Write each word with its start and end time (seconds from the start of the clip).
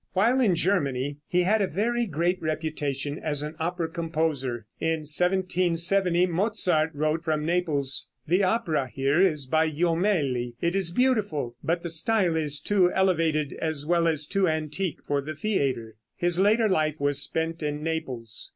While 0.13 0.41
in 0.41 0.55
Germany 0.55 1.17
he 1.27 1.43
had 1.43 1.61
a 1.61 1.67
very 1.67 2.07
great 2.07 2.41
reputation 2.41 3.19
as 3.19 3.43
an 3.43 3.53
opera 3.59 3.87
composer. 3.87 4.65
In 4.79 5.01
1770 5.01 6.25
Mozart 6.25 6.89
wrote 6.95 7.23
from 7.23 7.45
Naples, 7.45 8.09
"The 8.25 8.43
opera 8.43 8.89
here 8.91 9.21
is 9.21 9.45
by 9.45 9.69
Jomelli; 9.69 10.55
it 10.59 10.75
is 10.75 10.89
beautiful, 10.89 11.55
but 11.63 11.83
the 11.83 11.91
style 11.91 12.35
is 12.35 12.61
too 12.61 12.91
elevated 12.91 13.53
as 13.61 13.85
well 13.85 14.07
as 14.07 14.25
too 14.25 14.47
antique 14.47 14.97
for 15.05 15.21
the 15.21 15.35
theater." 15.35 15.97
His 16.17 16.39
later 16.39 16.67
life 16.67 16.99
was 16.99 17.21
spent 17.21 17.61
in 17.61 17.83
Naples. 17.83 18.49